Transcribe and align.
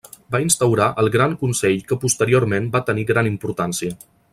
Va 0.35 0.39
instaurar 0.45 0.87
el 1.03 1.11
Gran 1.17 1.35
Consell 1.43 1.79
que 1.93 2.01
posteriorment 2.07 2.73
va 2.79 2.85
tenir 2.91 3.09
gran 3.15 3.35
importància. 3.37 3.97